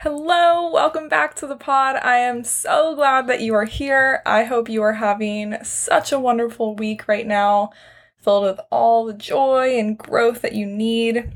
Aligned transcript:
Hello, 0.00 0.70
welcome 0.70 1.08
back 1.08 1.34
to 1.36 1.46
the 1.46 1.56
pod. 1.56 1.96
I 1.96 2.18
am 2.18 2.44
so 2.44 2.94
glad 2.94 3.28
that 3.28 3.40
you 3.40 3.54
are 3.54 3.64
here. 3.64 4.20
I 4.26 4.44
hope 4.44 4.68
you 4.68 4.82
are 4.82 4.92
having 4.92 5.56
such 5.64 6.12
a 6.12 6.20
wonderful 6.20 6.76
week 6.76 7.08
right 7.08 7.26
now, 7.26 7.70
filled 8.18 8.44
with 8.44 8.60
all 8.70 9.06
the 9.06 9.14
joy 9.14 9.78
and 9.78 9.96
growth 9.96 10.42
that 10.42 10.52
you 10.52 10.66
need. 10.66 11.32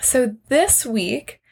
So, 0.00 0.34
this 0.48 0.86
week, 0.86 1.42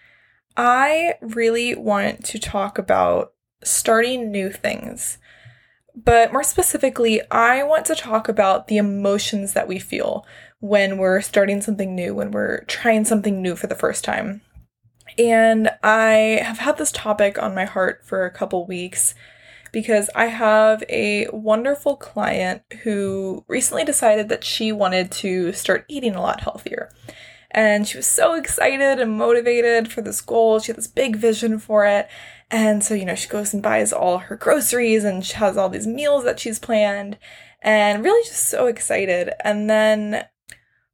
I 0.56 1.16
really 1.20 1.74
want 1.74 2.24
to 2.24 2.38
talk 2.38 2.78
about 2.78 3.34
starting 3.62 4.30
new 4.30 4.50
things. 4.50 5.18
But 5.94 6.32
more 6.32 6.42
specifically, 6.42 7.20
I 7.30 7.62
want 7.62 7.84
to 7.86 7.94
talk 7.94 8.30
about 8.30 8.68
the 8.68 8.78
emotions 8.78 9.52
that 9.52 9.68
we 9.68 9.78
feel 9.78 10.24
when 10.60 10.96
we're 10.96 11.20
starting 11.20 11.60
something 11.60 11.94
new, 11.94 12.14
when 12.14 12.30
we're 12.30 12.64
trying 12.64 13.04
something 13.04 13.42
new 13.42 13.54
for 13.54 13.66
the 13.66 13.74
first 13.74 14.02
time. 14.02 14.40
And 15.18 15.70
I 15.82 16.40
have 16.42 16.58
had 16.58 16.78
this 16.78 16.92
topic 16.92 17.42
on 17.42 17.54
my 17.54 17.64
heart 17.64 18.04
for 18.04 18.24
a 18.24 18.30
couple 18.30 18.66
weeks 18.66 19.14
because 19.72 20.10
I 20.14 20.26
have 20.26 20.84
a 20.88 21.28
wonderful 21.32 21.96
client 21.96 22.62
who 22.82 23.44
recently 23.48 23.84
decided 23.84 24.28
that 24.28 24.44
she 24.44 24.70
wanted 24.70 25.10
to 25.12 25.52
start 25.52 25.86
eating 25.88 26.14
a 26.14 26.20
lot 26.20 26.42
healthier. 26.42 26.90
And 27.50 27.86
she 27.86 27.98
was 27.98 28.06
so 28.06 28.34
excited 28.34 29.00
and 29.00 29.18
motivated 29.18 29.90
for 29.90 30.02
this 30.02 30.20
goal. 30.20 30.58
She 30.58 30.68
had 30.68 30.76
this 30.76 30.86
big 30.86 31.16
vision 31.16 31.58
for 31.58 31.84
it. 31.86 32.08
And 32.50 32.84
so, 32.84 32.94
you 32.94 33.04
know, 33.04 33.14
she 33.14 33.28
goes 33.28 33.52
and 33.52 33.62
buys 33.62 33.92
all 33.92 34.18
her 34.18 34.36
groceries 34.36 35.04
and 35.04 35.24
she 35.24 35.34
has 35.34 35.56
all 35.56 35.68
these 35.68 35.86
meals 35.86 36.24
that 36.24 36.38
she's 36.38 36.58
planned 36.58 37.18
and 37.62 38.04
really 38.04 38.22
just 38.24 38.48
so 38.48 38.66
excited. 38.66 39.32
And 39.44 39.68
then 39.68 40.26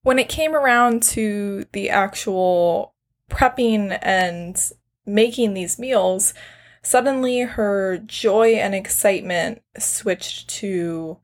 when 0.03 0.19
it 0.19 0.29
came 0.29 0.55
around 0.55 1.03
to 1.05 1.67
the 1.73 1.91
actual 1.91 2.95
prepping 3.31 3.99
and 4.03 4.73
making 5.09 5.55
these 5.55 5.79
meals, 5.79 6.35
suddenly 6.83 7.41
her 7.41 7.99
joy 7.99 8.55
and 8.55 8.75
excitement 8.75 9.63
switched 9.79 10.49
to 10.49 11.19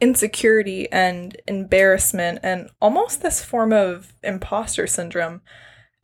insecurity 0.00 0.90
and 0.92 1.40
embarrassment 1.46 2.40
and 2.42 2.68
almost 2.80 3.22
this 3.22 3.42
form 3.42 3.72
of 3.72 4.12
imposter 4.22 4.86
syndrome. 4.86 5.40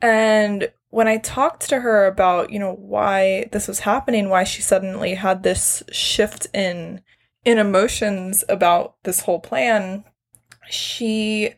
And 0.01 0.71
when 0.89 1.07
I 1.07 1.17
talked 1.17 1.69
to 1.69 1.79
her 1.79 2.05
about, 2.05 2.51
you 2.51 2.59
know, 2.59 2.73
why 2.73 3.49
this 3.51 3.67
was 3.67 3.79
happening, 3.79 4.29
why 4.29 4.43
she 4.43 4.61
suddenly 4.61 5.15
had 5.15 5.43
this 5.43 5.83
shift 5.91 6.47
in 6.53 7.01
in 7.45 7.57
emotions 7.57 8.45
about 8.47 8.95
this 9.03 9.21
whole 9.21 9.39
plan, 9.39 10.05
she 10.69 11.55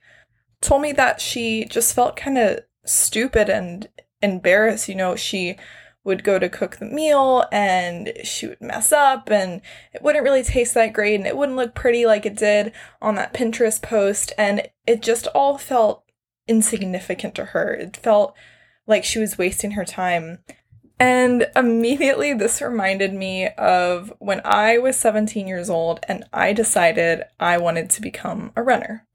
told 0.61 0.81
me 0.81 0.91
that 0.93 1.21
she 1.21 1.65
just 1.65 1.93
felt 1.93 2.15
kind 2.15 2.37
of 2.37 2.59
stupid 2.85 3.49
and 3.49 3.87
embarrassed. 4.25 4.89
You 4.89 4.95
know, 4.95 5.15
she 5.15 5.57
would 6.03 6.23
go 6.23 6.37
to 6.37 6.47
cook 6.47 6.77
the 6.77 6.85
meal 6.85 7.45
and 7.51 8.13
she 8.23 8.47
would 8.47 8.61
mess 8.61 8.91
up 8.91 9.29
and 9.29 9.61
it 9.91 10.03
wouldn't 10.03 10.23
really 10.23 10.43
taste 10.43 10.75
that 10.75 10.93
great 10.93 11.15
and 11.15 11.25
it 11.25 11.35
wouldn't 11.35 11.57
look 11.57 11.73
pretty 11.73 12.05
like 12.05 12.25
it 12.25 12.37
did 12.37 12.71
on 13.01 13.15
that 13.15 13.33
Pinterest 13.33 13.81
post. 13.81 14.31
And 14.37 14.67
it 14.85 15.01
just 15.01 15.25
all 15.27 15.57
felt 15.57 16.03
insignificant 16.47 17.33
to 17.35 17.45
her. 17.45 17.73
It 17.73 17.97
felt 17.97 18.35
like 18.85 19.03
she 19.03 19.19
was 19.19 19.37
wasting 19.37 19.71
her 19.71 19.83
time. 19.83 20.39
And 20.99 21.47
immediately, 21.55 22.33
this 22.33 22.61
reminded 22.61 23.13
me 23.13 23.49
of 23.57 24.13
when 24.19 24.41
I 24.45 24.77
was 24.77 24.95
17 24.95 25.47
years 25.47 25.69
old 25.69 25.99
and 26.07 26.23
I 26.31 26.53
decided 26.53 27.23
I 27.39 27.57
wanted 27.57 27.89
to 27.89 28.01
become 28.01 28.53
a 28.55 28.63
runner. 28.63 29.05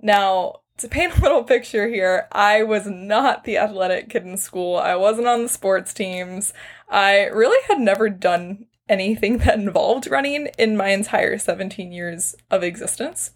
Now, 0.00 0.60
to 0.78 0.88
paint 0.88 1.16
a 1.16 1.22
little 1.22 1.44
picture 1.44 1.88
here, 1.88 2.28
I 2.32 2.62
was 2.62 2.86
not 2.86 3.44
the 3.44 3.58
athletic 3.58 4.10
kid 4.10 4.24
in 4.24 4.36
school. 4.36 4.76
I 4.76 4.96
wasn't 4.96 5.28
on 5.28 5.42
the 5.42 5.48
sports 5.48 5.94
teams. 5.94 6.52
I 6.88 7.24
really 7.26 7.62
had 7.68 7.80
never 7.80 8.08
done 8.08 8.66
anything 8.88 9.38
that 9.38 9.58
involved 9.58 10.10
running 10.10 10.48
in 10.58 10.76
my 10.76 10.88
entire 10.88 11.38
17 11.38 11.92
years 11.92 12.34
of 12.50 12.62
existence. 12.62 13.30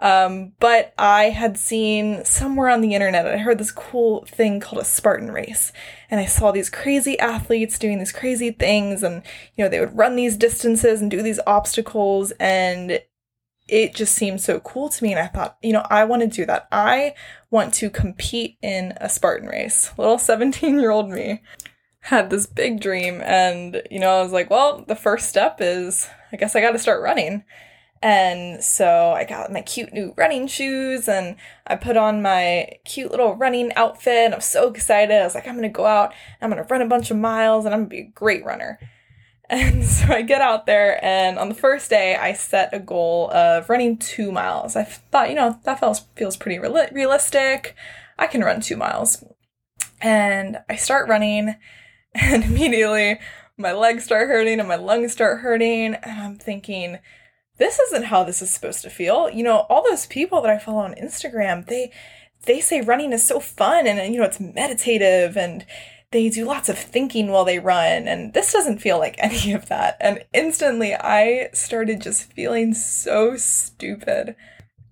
Um, 0.00 0.52
but 0.60 0.94
I 0.96 1.24
had 1.24 1.58
seen 1.58 2.24
somewhere 2.24 2.70
on 2.70 2.80
the 2.80 2.94
internet, 2.94 3.26
I 3.26 3.36
heard 3.36 3.58
this 3.58 3.70
cool 3.70 4.24
thing 4.24 4.58
called 4.58 4.80
a 4.80 4.84
Spartan 4.84 5.30
race. 5.30 5.72
And 6.10 6.18
I 6.18 6.24
saw 6.24 6.52
these 6.52 6.70
crazy 6.70 7.18
athletes 7.18 7.78
doing 7.78 7.98
these 7.98 8.12
crazy 8.12 8.50
things. 8.50 9.02
And, 9.02 9.22
you 9.56 9.64
know, 9.64 9.68
they 9.68 9.78
would 9.78 9.96
run 9.96 10.16
these 10.16 10.38
distances 10.38 11.02
and 11.02 11.10
do 11.10 11.20
these 11.20 11.40
obstacles. 11.46 12.32
And 12.40 13.00
it 13.70 13.94
just 13.94 14.14
seemed 14.14 14.40
so 14.40 14.58
cool 14.60 14.88
to 14.88 15.04
me. 15.04 15.12
And 15.12 15.20
I 15.20 15.28
thought, 15.28 15.56
you 15.62 15.72
know, 15.72 15.86
I 15.88 16.04
want 16.04 16.22
to 16.22 16.28
do 16.28 16.44
that. 16.46 16.66
I 16.72 17.14
want 17.50 17.72
to 17.74 17.88
compete 17.88 18.58
in 18.60 18.94
a 19.00 19.08
Spartan 19.08 19.48
race. 19.48 19.92
Little 19.96 20.18
17 20.18 20.78
year 20.78 20.90
old 20.90 21.08
me 21.08 21.42
had 22.00 22.30
this 22.30 22.46
big 22.46 22.80
dream. 22.80 23.20
And, 23.22 23.82
you 23.90 24.00
know, 24.00 24.18
I 24.18 24.22
was 24.22 24.32
like, 24.32 24.50
well, 24.50 24.84
the 24.86 24.96
first 24.96 25.28
step 25.28 25.58
is 25.60 26.08
I 26.32 26.36
guess 26.36 26.56
I 26.56 26.60
got 26.60 26.72
to 26.72 26.78
start 26.78 27.02
running. 27.02 27.44
And 28.02 28.64
so 28.64 29.12
I 29.12 29.24
got 29.24 29.52
my 29.52 29.60
cute 29.60 29.92
new 29.92 30.14
running 30.16 30.46
shoes 30.46 31.06
and 31.06 31.36
I 31.66 31.76
put 31.76 31.98
on 31.98 32.22
my 32.22 32.78
cute 32.84 33.10
little 33.10 33.36
running 33.36 33.72
outfit. 33.74 34.26
And 34.26 34.34
I'm 34.34 34.40
so 34.40 34.68
excited. 34.68 35.14
I 35.14 35.24
was 35.24 35.34
like, 35.34 35.46
I'm 35.46 35.54
going 35.54 35.62
to 35.62 35.68
go 35.68 35.86
out, 35.86 36.12
I'm 36.40 36.50
going 36.50 36.62
to 36.62 36.68
run 36.72 36.82
a 36.82 36.88
bunch 36.88 37.10
of 37.10 37.18
miles, 37.18 37.66
and 37.66 37.74
I'm 37.74 37.80
going 37.80 37.90
to 37.90 37.96
be 37.96 38.02
a 38.02 38.12
great 38.12 38.44
runner. 38.44 38.80
And 39.50 39.84
so 39.96 40.06
I 40.06 40.22
get 40.22 40.40
out 40.40 40.64
there, 40.64 41.04
and 41.04 41.38
on 41.38 41.48
the 41.48 41.54
first 41.54 41.90
day, 41.90 42.14
I 42.14 42.32
set 42.32 42.72
a 42.72 42.78
goal 42.78 43.30
of 43.32 43.68
running 43.68 43.98
two 43.98 44.32
miles. 44.32 44.76
I 44.76 44.84
thought, 44.84 45.28
you 45.28 45.34
know, 45.34 45.58
that 45.64 45.80
feels, 45.80 46.00
feels 46.14 46.36
pretty 46.36 46.58
real- 46.58 46.86
realistic. 46.92 47.74
I 48.18 48.26
can 48.28 48.42
run 48.42 48.60
two 48.60 48.76
miles. 48.76 49.24
And 50.00 50.58
I 50.68 50.76
start 50.76 51.08
running, 51.08 51.56
and 52.14 52.44
immediately 52.44 53.18
my 53.58 53.72
legs 53.72 54.04
start 54.04 54.28
hurting 54.28 54.58
and 54.58 54.68
my 54.68 54.76
lungs 54.76 55.12
start 55.12 55.40
hurting. 55.40 55.94
And 55.94 56.20
I'm 56.20 56.36
thinking, 56.36 56.98
this 57.58 57.78
isn't 57.78 58.04
how 58.04 58.24
this 58.24 58.40
is 58.40 58.50
supposed 58.50 58.82
to 58.82 58.90
feel. 58.90 59.28
You 59.28 59.42
know, 59.42 59.66
all 59.68 59.82
those 59.82 60.06
people 60.06 60.40
that 60.40 60.50
I 60.50 60.58
follow 60.58 60.78
on 60.78 60.94
Instagram, 60.94 61.66
they 61.66 61.92
they 62.46 62.60
say 62.60 62.80
running 62.80 63.12
is 63.12 63.22
so 63.22 63.38
fun 63.38 63.86
and 63.86 64.14
you 64.14 64.18
know 64.18 64.26
it's 64.26 64.40
meditative 64.40 65.36
and 65.36 65.66
they 66.12 66.28
do 66.28 66.44
lots 66.44 66.68
of 66.68 66.78
thinking 66.78 67.30
while 67.30 67.44
they 67.44 67.58
run, 67.58 68.08
and 68.08 68.32
this 68.32 68.52
doesn't 68.52 68.80
feel 68.80 68.98
like 68.98 69.16
any 69.18 69.52
of 69.52 69.66
that. 69.66 69.96
And 70.00 70.24
instantly, 70.32 70.94
I 70.94 71.50
started 71.52 72.00
just 72.00 72.32
feeling 72.32 72.74
so 72.74 73.36
stupid. 73.36 74.36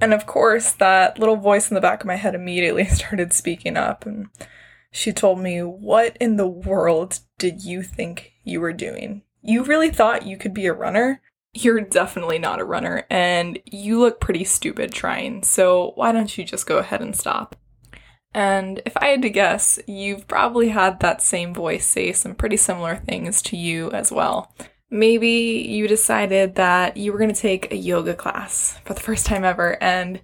And 0.00 0.14
of 0.14 0.26
course, 0.26 0.72
that 0.72 1.18
little 1.18 1.36
voice 1.36 1.70
in 1.70 1.74
the 1.74 1.80
back 1.80 2.00
of 2.00 2.06
my 2.06 2.16
head 2.16 2.34
immediately 2.34 2.84
started 2.86 3.32
speaking 3.32 3.76
up, 3.76 4.06
and 4.06 4.28
she 4.90 5.12
told 5.12 5.40
me, 5.40 5.60
What 5.60 6.16
in 6.20 6.36
the 6.36 6.48
world 6.48 7.20
did 7.38 7.64
you 7.64 7.82
think 7.82 8.32
you 8.44 8.60
were 8.60 8.72
doing? 8.72 9.22
You 9.42 9.64
really 9.64 9.90
thought 9.90 10.26
you 10.26 10.36
could 10.36 10.54
be 10.54 10.66
a 10.66 10.72
runner? 10.72 11.20
You're 11.54 11.80
definitely 11.80 12.38
not 12.38 12.60
a 12.60 12.64
runner, 12.64 13.06
and 13.10 13.58
you 13.64 13.98
look 13.98 14.20
pretty 14.20 14.44
stupid 14.44 14.92
trying, 14.92 15.42
so 15.42 15.92
why 15.96 16.12
don't 16.12 16.36
you 16.38 16.44
just 16.44 16.66
go 16.66 16.78
ahead 16.78 17.00
and 17.00 17.16
stop? 17.16 17.56
And 18.34 18.82
if 18.84 18.96
I 18.96 19.06
had 19.06 19.22
to 19.22 19.30
guess, 19.30 19.78
you've 19.86 20.28
probably 20.28 20.68
had 20.68 21.00
that 21.00 21.22
same 21.22 21.54
voice 21.54 21.86
say 21.86 22.12
some 22.12 22.34
pretty 22.34 22.56
similar 22.56 22.96
things 22.96 23.40
to 23.42 23.56
you 23.56 23.90
as 23.92 24.12
well. 24.12 24.52
Maybe 24.90 25.66
you 25.68 25.88
decided 25.88 26.54
that 26.54 26.96
you 26.96 27.12
were 27.12 27.18
going 27.18 27.34
to 27.34 27.40
take 27.40 27.72
a 27.72 27.76
yoga 27.76 28.14
class 28.14 28.78
for 28.84 28.94
the 28.94 29.00
first 29.00 29.26
time 29.26 29.44
ever, 29.44 29.82
and 29.82 30.20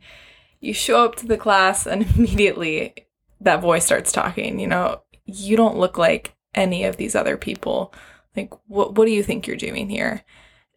you 0.61 0.73
show 0.73 1.05
up 1.05 1.17
to 1.17 1.27
the 1.27 1.37
class, 1.37 1.87
and 1.87 2.03
immediately 2.17 2.95
that 3.41 3.61
voice 3.61 3.85
starts 3.85 4.13
talking. 4.13 4.59
You 4.59 4.69
know, 4.69 5.03
you 5.27 5.57
don't 5.57 5.79
look 5.79 5.99
like 5.99 6.35
any 6.55 6.85
of 6.85 6.97
these 6.97 7.15
other 7.15 7.37
people. 7.37 7.93
Like, 8.37 8.53
what, 8.67 8.95
what 8.95 9.07
do 9.07 9.13
you 9.13 9.23
think 9.23 9.47
you're 9.47 9.57
doing 9.57 9.89
here? 9.89 10.23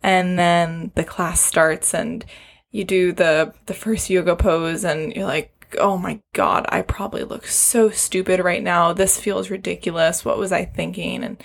And 0.03 0.37
then 0.37 0.91
the 0.95 1.03
class 1.03 1.41
starts, 1.41 1.93
and 1.93 2.25
you 2.71 2.83
do 2.83 3.11
the 3.11 3.53
the 3.65 3.73
first 3.73 4.09
yoga 4.09 4.35
pose, 4.35 4.83
and 4.83 5.13
you're 5.13 5.25
like, 5.25 5.56
oh 5.79 5.97
my 5.97 6.21
god, 6.33 6.65
I 6.69 6.81
probably 6.81 7.23
look 7.23 7.47
so 7.47 7.89
stupid 7.89 8.39
right 8.39 8.63
now. 8.63 8.93
This 8.93 9.19
feels 9.19 9.49
ridiculous. 9.49 10.23
What 10.23 10.37
was 10.37 10.51
I 10.51 10.65
thinking? 10.65 11.23
And 11.23 11.43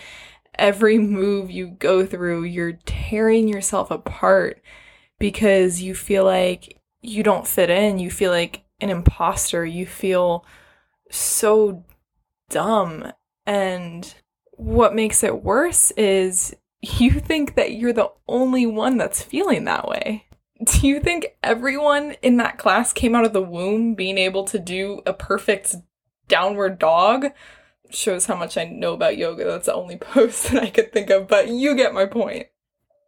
every 0.59 0.99
move 0.99 1.51
you 1.51 1.69
go 1.69 2.07
through, 2.07 2.45
you're 2.45 2.79
tearing 2.85 3.49
yourself 3.49 3.91
apart 3.91 4.63
because 5.19 5.83
you 5.83 5.95
feel 5.95 6.25
like 6.25 6.81
you 7.01 7.23
don't 7.23 7.47
fit 7.47 7.71
in. 7.71 7.99
You 7.99 8.11
feel 8.11 8.31
like 8.31 8.65
an 8.81 8.91
imposter. 8.91 9.65
You 9.65 9.87
feel 9.87 10.45
so 11.11 11.85
dumb. 12.51 13.13
And 13.47 14.15
what 14.53 14.95
makes 14.95 15.23
it 15.23 15.43
worse 15.43 15.91
is 15.93 16.55
you 16.81 17.13
think 17.13 17.55
that 17.55 17.73
you're 17.73 17.93
the 17.93 18.11
only 18.29 18.67
one 18.67 18.97
that's 18.97 19.23
feeling 19.23 19.65
that 19.65 19.89
way 19.89 20.27
do 20.81 20.87
you 20.87 21.00
think 21.00 21.37
everyone 21.43 22.17
in 22.23 22.37
that 22.37 22.59
class 22.59 22.93
came 22.93 23.14
out 23.14 23.25
of 23.25 23.32
the 23.32 23.43
womb 23.43 23.94
being 23.94 24.19
able 24.19 24.44
to 24.44 24.59
do 24.59 25.00
a 25.06 25.12
perfect 25.12 25.76
downward 26.29 26.79
dog? 26.79 27.26
Shows 27.91 28.26
how 28.26 28.37
much 28.37 28.56
I 28.56 28.64
know 28.64 28.94
about 28.94 29.17
yoga. 29.17 29.44
That's 29.44 29.67
the 29.67 29.75
only 29.75 29.97
pose 30.00 30.44
that 30.44 30.62
I 30.62 30.70
could 30.70 30.93
think 30.93 31.11
of, 31.11 31.29
but 31.29 31.49
you 31.49 31.75
get 31.75 31.94
my 31.94 32.06
point. 32.06 32.47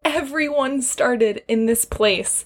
Everyone 0.04 0.82
started 0.82 1.42
in 1.48 1.66
this 1.66 1.84
place 1.84 2.44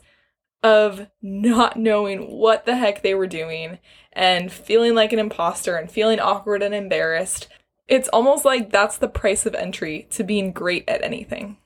of 0.62 1.08
not 1.22 1.76
knowing 1.76 2.30
what 2.30 2.66
the 2.66 2.76
heck 2.76 3.02
they 3.02 3.14
were 3.14 3.26
doing 3.26 3.78
and 4.12 4.52
feeling 4.52 4.94
like 4.94 5.12
an 5.12 5.18
imposter 5.18 5.76
and 5.76 5.90
feeling 5.90 6.20
awkward 6.20 6.62
and 6.62 6.74
embarrassed. 6.74 7.48
It's 7.86 8.08
almost 8.08 8.44
like 8.44 8.70
that's 8.70 8.98
the 8.98 9.08
price 9.08 9.46
of 9.46 9.54
entry 9.54 10.06
to 10.10 10.24
being 10.24 10.52
great 10.52 10.84
at 10.88 11.02
anything. 11.02 11.56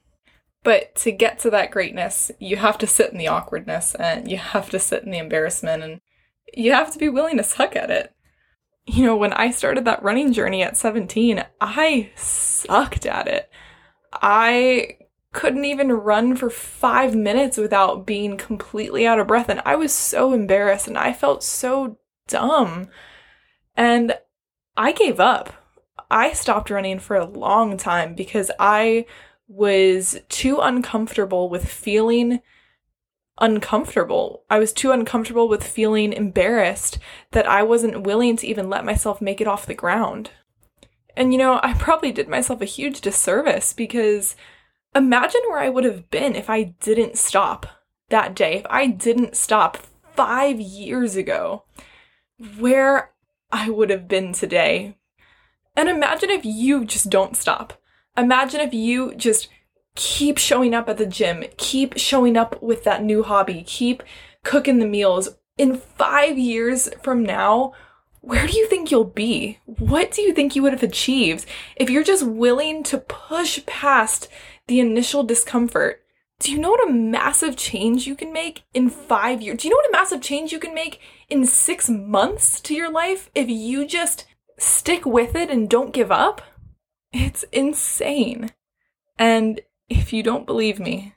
But 0.64 0.94
to 0.96 1.10
get 1.10 1.38
to 1.40 1.50
that 1.50 1.70
greatness, 1.70 2.30
you 2.38 2.56
have 2.56 2.78
to 2.78 2.86
sit 2.86 3.10
in 3.10 3.18
the 3.18 3.28
awkwardness 3.28 3.94
and 3.96 4.30
you 4.30 4.36
have 4.36 4.70
to 4.70 4.78
sit 4.78 5.02
in 5.02 5.10
the 5.10 5.18
embarrassment 5.18 5.82
and 5.82 6.00
you 6.54 6.72
have 6.72 6.92
to 6.92 6.98
be 6.98 7.08
willing 7.08 7.36
to 7.38 7.44
suck 7.44 7.74
at 7.74 7.90
it. 7.90 8.14
You 8.86 9.04
know, 9.04 9.16
when 9.16 9.32
I 9.32 9.50
started 9.50 9.84
that 9.84 10.02
running 10.02 10.32
journey 10.32 10.62
at 10.62 10.76
17, 10.76 11.44
I 11.60 12.10
sucked 12.14 13.06
at 13.06 13.26
it. 13.26 13.50
I 14.12 14.98
couldn't 15.32 15.64
even 15.64 15.90
run 15.90 16.36
for 16.36 16.50
five 16.50 17.14
minutes 17.16 17.56
without 17.56 18.06
being 18.06 18.36
completely 18.36 19.06
out 19.06 19.18
of 19.18 19.26
breath. 19.26 19.48
And 19.48 19.62
I 19.64 19.76
was 19.76 19.92
so 19.92 20.32
embarrassed 20.32 20.86
and 20.86 20.98
I 20.98 21.12
felt 21.12 21.42
so 21.42 21.98
dumb. 22.28 22.88
And 23.76 24.16
I 24.76 24.92
gave 24.92 25.18
up. 25.18 25.52
I 26.10 26.34
stopped 26.34 26.70
running 26.70 26.98
for 26.98 27.16
a 27.16 27.24
long 27.24 27.78
time 27.78 28.14
because 28.14 28.50
I 28.58 29.06
was 29.52 30.18
too 30.30 30.58
uncomfortable 30.60 31.48
with 31.50 31.68
feeling 31.68 32.40
uncomfortable. 33.38 34.44
I 34.48 34.58
was 34.58 34.72
too 34.72 34.92
uncomfortable 34.92 35.46
with 35.46 35.62
feeling 35.62 36.12
embarrassed 36.12 36.98
that 37.32 37.46
I 37.46 37.62
wasn't 37.62 38.04
willing 38.04 38.36
to 38.38 38.46
even 38.46 38.70
let 38.70 38.84
myself 38.84 39.20
make 39.20 39.40
it 39.40 39.46
off 39.46 39.66
the 39.66 39.74
ground. 39.74 40.30
And 41.16 41.32
you 41.32 41.38
know, 41.38 41.60
I 41.62 41.74
probably 41.74 42.12
did 42.12 42.28
myself 42.28 42.62
a 42.62 42.66
huge 42.66 43.02
disservice 43.02 43.74
because 43.74 44.36
imagine 44.94 45.42
where 45.48 45.58
I 45.58 45.68
would 45.68 45.84
have 45.84 46.10
been 46.10 46.34
if 46.34 46.48
I 46.48 46.62
didn't 46.80 47.18
stop 47.18 47.66
that 48.08 48.34
day, 48.34 48.54
if 48.54 48.66
I 48.70 48.86
didn't 48.86 49.36
stop 49.36 49.78
five 50.14 50.60
years 50.60 51.14
ago, 51.14 51.64
where 52.58 53.10
I 53.50 53.68
would 53.68 53.90
have 53.90 54.08
been 54.08 54.32
today. 54.32 54.96
And 55.76 55.90
imagine 55.90 56.30
if 56.30 56.44
you 56.44 56.86
just 56.86 57.10
don't 57.10 57.36
stop. 57.36 57.81
Imagine 58.16 58.60
if 58.60 58.74
you 58.74 59.14
just 59.14 59.48
keep 59.94 60.38
showing 60.38 60.74
up 60.74 60.88
at 60.88 60.98
the 60.98 61.06
gym, 61.06 61.44
keep 61.56 61.98
showing 61.98 62.36
up 62.36 62.62
with 62.62 62.84
that 62.84 63.02
new 63.02 63.22
hobby, 63.22 63.62
keep 63.66 64.02
cooking 64.44 64.78
the 64.78 64.86
meals. 64.86 65.30
In 65.58 65.76
five 65.76 66.38
years 66.38 66.88
from 67.02 67.22
now, 67.22 67.72
where 68.20 68.46
do 68.46 68.56
you 68.56 68.68
think 68.68 68.90
you'll 68.90 69.04
be? 69.04 69.58
What 69.64 70.12
do 70.12 70.22
you 70.22 70.32
think 70.32 70.54
you 70.54 70.62
would 70.62 70.72
have 70.72 70.82
achieved 70.82 71.46
if 71.76 71.90
you're 71.90 72.04
just 72.04 72.26
willing 72.26 72.82
to 72.84 72.98
push 72.98 73.64
past 73.66 74.28
the 74.66 74.80
initial 74.80 75.22
discomfort? 75.22 76.02
Do 76.38 76.52
you 76.52 76.58
know 76.58 76.70
what 76.70 76.88
a 76.88 76.92
massive 76.92 77.56
change 77.56 78.06
you 78.06 78.14
can 78.14 78.32
make 78.32 78.64
in 78.74 78.90
five 78.90 79.40
years? 79.40 79.58
Do 79.58 79.68
you 79.68 79.74
know 79.74 79.78
what 79.78 79.88
a 79.88 80.00
massive 80.00 80.20
change 80.20 80.52
you 80.52 80.58
can 80.58 80.74
make 80.74 81.00
in 81.28 81.46
six 81.46 81.88
months 81.88 82.60
to 82.62 82.74
your 82.74 82.90
life 82.90 83.30
if 83.34 83.48
you 83.48 83.86
just 83.86 84.26
stick 84.58 85.06
with 85.06 85.34
it 85.34 85.50
and 85.50 85.68
don't 85.68 85.92
give 85.92 86.12
up? 86.12 86.42
It's 87.12 87.44
insane. 87.52 88.50
And 89.18 89.60
if 89.88 90.12
you 90.12 90.22
don't 90.22 90.46
believe 90.46 90.80
me, 90.80 91.14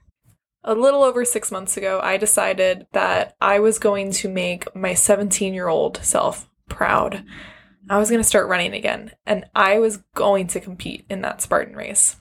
a 0.63 0.74
little 0.74 1.03
over 1.03 1.24
six 1.24 1.51
months 1.51 1.77
ago, 1.77 2.00
I 2.03 2.18
decided 2.18 2.88
that 2.92 3.36
I 3.39 3.59
was 3.59 3.80
going 3.80 4.12
to 4.13 4.30
make 4.30 4.75
my 4.75 4.94
17 4.94 5.53
year 5.53 5.68
old 5.68 5.97
self 6.03 6.50
proud. 6.68 7.24
I 7.89 8.00
was 8.00 8.09
going 8.09 8.19
to 8.19 8.27
start 8.27 8.50
running 8.50 8.74
again, 8.74 9.12
and 9.27 9.45
I 9.53 9.77
was 9.77 9.97
going 10.15 10.47
to 10.47 10.59
compete 10.59 11.06
in 11.07 11.21
that 11.21 11.42
Spartan 11.42 11.75
race. 11.75 12.15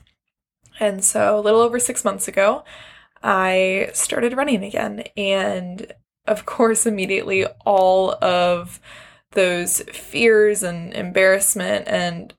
And 0.79 1.03
so, 1.03 1.39
a 1.39 1.41
little 1.41 1.61
over 1.61 1.79
six 1.79 2.05
months 2.05 2.27
ago, 2.27 2.63
I 3.23 3.89
started 3.93 4.37
running 4.37 4.63
again. 4.63 5.05
And 5.17 5.91
of 6.27 6.45
course, 6.45 6.85
immediately 6.85 7.45
all 7.65 8.11
of 8.23 8.79
those 9.31 9.81
fears 9.91 10.61
and 10.61 10.93
embarrassment 10.93 11.87
and 11.87 12.33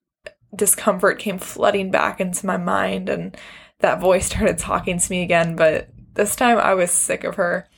discomfort 0.55 1.19
came 1.19 1.39
flooding 1.39 1.91
back 1.91 2.21
into 2.21 2.47
my 2.47 2.57
mind 2.57 3.09
and 3.09 3.37
that 3.81 4.01
voice 4.01 4.27
started 4.27 4.59
talking 4.59 4.99
to 4.99 5.11
me 5.11 5.23
again 5.23 5.57
but 5.57 5.91
this 6.17 6.35
time 6.35 6.59
I 6.59 6.75
was 6.75 6.91
sick 6.91 7.25
of 7.25 7.37
her. 7.37 7.69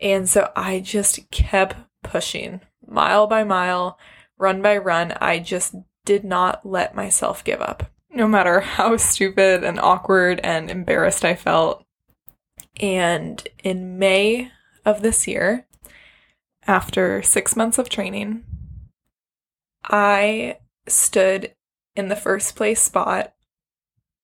And 0.00 0.28
so 0.28 0.52
I 0.54 0.80
just 0.80 1.28
kept 1.30 1.76
pushing 2.02 2.60
mile 2.86 3.26
by 3.26 3.42
mile 3.42 3.98
run 4.38 4.62
by 4.62 4.76
run. 4.76 5.12
I 5.20 5.38
just 5.40 5.74
did 6.04 6.22
not 6.22 6.64
let 6.64 6.94
myself 6.94 7.42
give 7.42 7.60
up 7.60 7.90
no 8.10 8.28
matter 8.28 8.60
how 8.60 8.96
stupid 8.96 9.64
and 9.64 9.80
awkward 9.80 10.40
and 10.44 10.70
embarrassed 10.70 11.24
I 11.24 11.34
felt. 11.34 11.84
And 12.78 13.46
in 13.64 13.98
May 13.98 14.50
of 14.84 15.02
this 15.02 15.26
year 15.26 15.66
after 16.66 17.22
6 17.22 17.56
months 17.56 17.78
of 17.78 17.88
training 17.88 18.44
I 19.84 20.58
stood 20.86 21.54
in 21.96 22.08
the 22.08 22.16
first 22.16 22.56
place 22.56 22.80
spot 22.80 23.32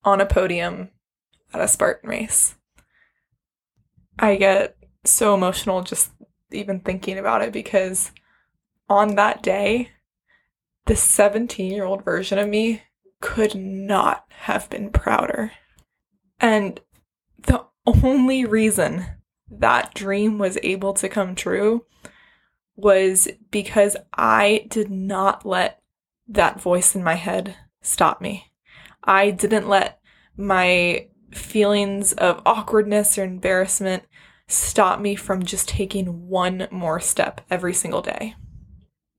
on 0.03 0.21
a 0.21 0.25
podium 0.25 0.89
at 1.53 1.61
a 1.61 1.67
Spartan 1.67 2.09
race. 2.09 2.55
I 4.19 4.35
get 4.35 4.77
so 5.03 5.33
emotional 5.33 5.81
just 5.81 6.11
even 6.51 6.79
thinking 6.79 7.17
about 7.17 7.41
it 7.41 7.51
because 7.51 8.11
on 8.87 9.15
that 9.15 9.41
day, 9.41 9.89
the 10.85 10.95
17 10.95 11.71
year 11.71 11.85
old 11.85 12.03
version 12.03 12.37
of 12.37 12.47
me 12.47 12.83
could 13.21 13.55
not 13.55 14.25
have 14.29 14.69
been 14.69 14.89
prouder. 14.91 15.51
And 16.39 16.79
the 17.41 17.65
only 17.85 18.45
reason 18.45 19.05
that 19.49 19.93
dream 19.93 20.37
was 20.37 20.57
able 20.61 20.93
to 20.95 21.09
come 21.09 21.35
true 21.35 21.85
was 22.75 23.27
because 23.51 23.95
I 24.13 24.65
did 24.67 24.89
not 24.89 25.45
let 25.45 25.82
that 26.33 26.61
voice 26.61 26.95
in 26.95 27.03
my 27.03 27.15
head 27.15 27.55
stop 27.81 28.21
me. 28.21 28.51
I 29.03 29.31
didn't 29.31 29.67
let 29.67 29.99
my 30.37 31.07
feelings 31.31 32.13
of 32.13 32.41
awkwardness 32.45 33.17
or 33.17 33.23
embarrassment 33.23 34.03
stop 34.47 34.99
me 34.99 35.15
from 35.15 35.43
just 35.43 35.67
taking 35.67 36.27
one 36.27 36.67
more 36.71 36.99
step 36.99 37.41
every 37.49 37.73
single 37.73 38.01
day. 38.01 38.35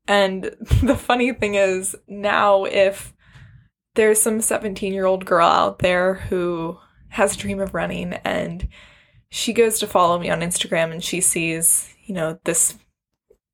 And 0.06 0.44
the 0.82 0.96
funny 0.96 1.32
thing 1.32 1.55
is, 1.55 1.96
now 2.08 2.64
if 2.64 3.14
there's 3.94 4.20
some 4.20 4.40
17 4.40 4.93
year 4.93 5.06
old 5.06 5.25
girl 5.25 5.46
out 5.46 5.78
there 5.78 6.14
who 6.14 6.78
has 7.08 7.34
a 7.34 7.38
dream 7.38 7.60
of 7.60 7.75
running 7.75 8.14
and 8.25 8.69
she 9.31 9.52
goes 9.52 9.78
to 9.78 9.87
follow 9.87 10.19
me 10.19 10.31
on 10.31 10.40
Instagram 10.40 10.93
and 10.93 11.02
she 11.02 11.20
sees, 11.20 11.93
you 12.05 12.14
know, 12.14 12.38
this 12.44 12.76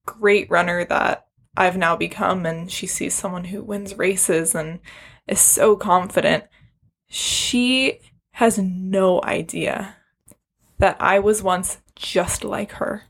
great 0.06 0.50
runner 0.50 0.84
that 0.84 1.26
I've 1.60 1.76
now 1.76 1.94
become, 1.94 2.46
and 2.46 2.72
she 2.72 2.86
sees 2.86 3.12
someone 3.12 3.44
who 3.44 3.62
wins 3.62 3.98
races 3.98 4.54
and 4.54 4.80
is 5.28 5.40
so 5.40 5.76
confident, 5.76 6.44
she 7.06 7.98
has 8.32 8.56
no 8.56 9.20
idea 9.22 9.96
that 10.78 10.96
I 10.98 11.18
was 11.18 11.42
once 11.42 11.82
just 11.94 12.44
like 12.44 12.72
her. 12.72 13.02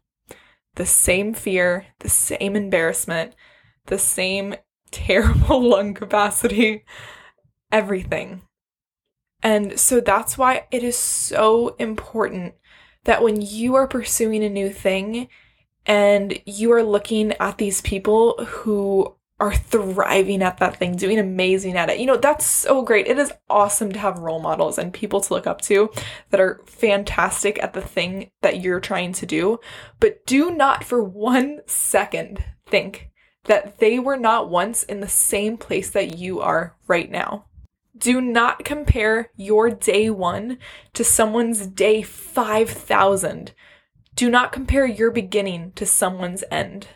The 0.74 0.84
same 0.84 1.32
fear, 1.32 1.86
the 2.00 2.08
same 2.08 2.56
embarrassment, 2.56 3.36
the 3.86 3.98
same 3.98 4.56
terrible 4.90 5.62
lung 5.68 5.94
capacity, 5.94 6.84
everything. 7.70 8.42
And 9.44 9.78
so 9.78 10.00
that's 10.00 10.36
why 10.36 10.66
it 10.72 10.82
is 10.82 10.96
so 10.96 11.76
important 11.78 12.54
that 13.04 13.22
when 13.22 13.40
you 13.40 13.76
are 13.76 13.86
pursuing 13.86 14.42
a 14.42 14.50
new 14.50 14.70
thing, 14.70 15.28
and 15.86 16.38
you 16.46 16.72
are 16.72 16.82
looking 16.82 17.32
at 17.32 17.58
these 17.58 17.80
people 17.80 18.44
who 18.44 19.14
are 19.40 19.54
thriving 19.54 20.42
at 20.42 20.58
that 20.58 20.76
thing, 20.76 20.94
doing 20.94 21.18
amazing 21.18 21.76
at 21.76 21.88
it. 21.88 21.98
You 21.98 22.06
know, 22.06 22.18
that's 22.18 22.44
so 22.44 22.82
great. 22.82 23.06
It 23.06 23.18
is 23.18 23.32
awesome 23.48 23.90
to 23.92 23.98
have 23.98 24.18
role 24.18 24.40
models 24.40 24.76
and 24.76 24.92
people 24.92 25.20
to 25.22 25.34
look 25.34 25.46
up 25.46 25.62
to 25.62 25.90
that 26.28 26.40
are 26.40 26.60
fantastic 26.66 27.60
at 27.62 27.72
the 27.72 27.80
thing 27.80 28.30
that 28.42 28.60
you're 28.60 28.80
trying 28.80 29.12
to 29.14 29.24
do. 29.24 29.58
But 29.98 30.26
do 30.26 30.50
not 30.50 30.84
for 30.84 31.02
one 31.02 31.60
second 31.66 32.44
think 32.66 33.10
that 33.44 33.78
they 33.78 33.98
were 33.98 34.18
not 34.18 34.50
once 34.50 34.82
in 34.82 35.00
the 35.00 35.08
same 35.08 35.56
place 35.56 35.88
that 35.90 36.18
you 36.18 36.40
are 36.40 36.76
right 36.86 37.10
now. 37.10 37.46
Do 37.96 38.20
not 38.20 38.64
compare 38.64 39.30
your 39.36 39.70
day 39.70 40.10
one 40.10 40.58
to 40.92 41.02
someone's 41.02 41.66
day 41.66 42.02
5,000 42.02 43.54
do 44.20 44.28
not 44.28 44.52
compare 44.52 44.84
your 44.84 45.10
beginning 45.10 45.72
to 45.72 45.86
someone's 45.86 46.44
end. 46.50 46.88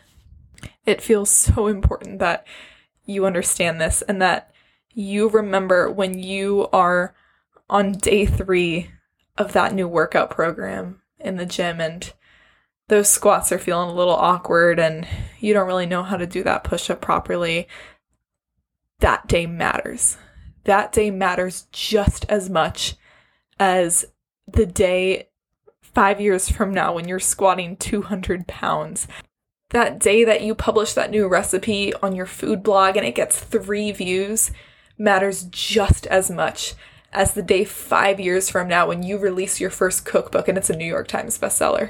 It 0.85 1.01
feels 1.01 1.31
so 1.31 1.65
important 1.65 2.19
that 2.19 2.45
you 3.03 3.25
understand 3.25 3.81
this 3.81 4.03
and 4.03 4.21
that 4.21 4.53
you 4.93 5.29
remember 5.29 5.89
when 5.89 6.19
you 6.19 6.67
are 6.71 7.15
on 7.67 7.93
day 7.93 8.27
three 8.27 8.91
of 9.39 9.53
that 9.53 9.73
new 9.73 9.87
workout 9.87 10.29
program 10.29 11.01
in 11.19 11.37
the 11.37 11.47
gym 11.47 11.81
and 11.81 12.13
those 12.89 13.09
squats 13.09 13.51
are 13.51 13.57
feeling 13.57 13.89
a 13.89 13.95
little 13.95 14.13
awkward 14.13 14.77
and 14.77 15.07
you 15.39 15.51
don't 15.51 15.65
really 15.65 15.87
know 15.87 16.03
how 16.03 16.17
to 16.17 16.27
do 16.27 16.43
that 16.43 16.63
push 16.63 16.91
up 16.91 17.01
properly. 17.01 17.67
That 18.99 19.25
day 19.25 19.47
matters. 19.47 20.17
That 20.65 20.91
day 20.91 21.09
matters 21.09 21.65
just 21.71 22.25
as 22.29 22.51
much 22.51 22.93
as 23.59 24.05
the 24.45 24.67
day 24.67 25.29
five 25.95 26.19
years 26.21 26.49
from 26.49 26.73
now 26.73 26.93
when 26.93 27.07
you're 27.07 27.19
squatting 27.19 27.77
200 27.77 28.47
pounds. 28.47 29.07
That 29.71 29.97
day 29.97 30.23
that 30.25 30.43
you 30.43 30.53
publish 30.53 30.93
that 30.93 31.09
new 31.09 31.27
recipe 31.27 31.93
on 31.95 32.15
your 32.15 32.27
food 32.27 32.61
blog 32.61 32.97
and 32.97 33.05
it 33.05 33.15
gets 33.15 33.39
three 33.39 33.91
views 33.91 34.51
matters 34.97 35.43
just 35.49 36.05
as 36.07 36.29
much 36.29 36.75
as 37.11 37.33
the 37.33 37.41
day 37.41 37.63
five 37.63 38.19
years 38.19 38.49
from 38.49 38.67
now 38.67 38.87
when 38.87 39.01
you 39.01 39.17
release 39.17 39.59
your 39.59 39.69
first 39.69 40.05
cookbook 40.05 40.47
and 40.47 40.57
it's 40.57 40.69
a 40.69 40.75
New 40.75 40.85
York 40.85 41.07
Times 41.07 41.39
bestseller. 41.39 41.89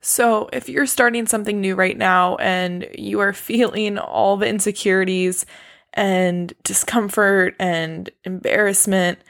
So, 0.00 0.48
if 0.52 0.68
you're 0.68 0.86
starting 0.86 1.26
something 1.26 1.60
new 1.60 1.76
right 1.76 1.96
now 1.96 2.36
and 2.36 2.88
you 2.98 3.20
are 3.20 3.32
feeling 3.32 3.98
all 3.98 4.36
the 4.36 4.48
insecurities 4.48 5.46
and 5.92 6.52
discomfort 6.64 7.54
and 7.60 8.10
embarrassment, 8.24 9.20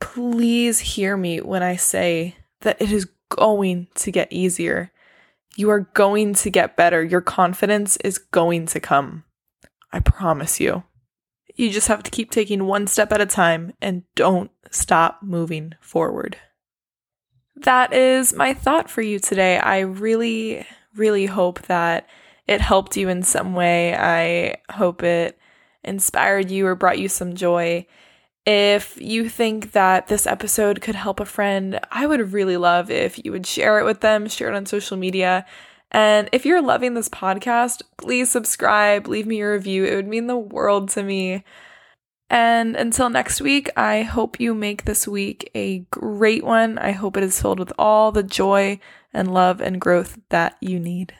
please 0.00 0.78
hear 0.78 1.16
me 1.16 1.40
when 1.40 1.62
I 1.62 1.74
say 1.76 2.36
that 2.60 2.80
it 2.80 2.92
is 2.92 3.08
going 3.28 3.88
to 3.94 4.10
get 4.10 4.32
easier. 4.32 4.92
You 5.56 5.70
are 5.70 5.80
going 5.94 6.34
to 6.34 6.50
get 6.50 6.76
better. 6.76 7.02
Your 7.02 7.20
confidence 7.20 7.96
is 7.98 8.18
going 8.18 8.66
to 8.66 8.80
come. 8.80 9.24
I 9.92 10.00
promise 10.00 10.60
you. 10.60 10.84
You 11.54 11.70
just 11.70 11.88
have 11.88 12.02
to 12.02 12.10
keep 12.10 12.30
taking 12.30 12.66
one 12.66 12.86
step 12.86 13.12
at 13.12 13.20
a 13.20 13.26
time 13.26 13.72
and 13.80 14.02
don't 14.14 14.50
stop 14.70 15.22
moving 15.22 15.72
forward. 15.80 16.36
That 17.56 17.94
is 17.94 18.34
my 18.34 18.52
thought 18.52 18.90
for 18.90 19.00
you 19.00 19.18
today. 19.18 19.58
I 19.58 19.80
really, 19.80 20.66
really 20.94 21.24
hope 21.24 21.62
that 21.62 22.06
it 22.46 22.60
helped 22.60 22.96
you 22.96 23.08
in 23.08 23.22
some 23.22 23.54
way. 23.54 23.96
I 23.96 24.56
hope 24.70 25.02
it 25.02 25.38
inspired 25.82 26.50
you 26.50 26.66
or 26.66 26.74
brought 26.74 26.98
you 26.98 27.08
some 27.08 27.34
joy. 27.34 27.86
If 28.46 28.96
you 29.00 29.28
think 29.28 29.72
that 29.72 30.06
this 30.06 30.24
episode 30.24 30.80
could 30.80 30.94
help 30.94 31.18
a 31.18 31.24
friend, 31.24 31.80
I 31.90 32.06
would 32.06 32.32
really 32.32 32.56
love 32.56 32.90
if 32.92 33.22
you 33.24 33.32
would 33.32 33.44
share 33.44 33.80
it 33.80 33.84
with 33.84 34.00
them, 34.00 34.28
share 34.28 34.48
it 34.48 34.56
on 34.56 34.66
social 34.66 34.96
media. 34.96 35.44
And 35.90 36.28
if 36.32 36.46
you're 36.46 36.62
loving 36.62 36.94
this 36.94 37.08
podcast, 37.08 37.82
please 37.96 38.30
subscribe, 38.30 39.08
leave 39.08 39.26
me 39.26 39.40
a 39.40 39.50
review. 39.50 39.84
It 39.84 39.96
would 39.96 40.06
mean 40.06 40.28
the 40.28 40.36
world 40.36 40.90
to 40.90 41.02
me. 41.02 41.44
And 42.30 42.76
until 42.76 43.08
next 43.08 43.40
week, 43.40 43.68
I 43.76 44.02
hope 44.02 44.38
you 44.38 44.54
make 44.54 44.84
this 44.84 45.08
week 45.08 45.50
a 45.54 45.80
great 45.90 46.44
one. 46.44 46.78
I 46.78 46.92
hope 46.92 47.16
it 47.16 47.24
is 47.24 47.40
filled 47.40 47.58
with 47.58 47.72
all 47.78 48.12
the 48.12 48.22
joy 48.22 48.78
and 49.12 49.32
love 49.32 49.60
and 49.60 49.80
growth 49.80 50.18
that 50.28 50.56
you 50.60 50.78
need. 50.78 51.14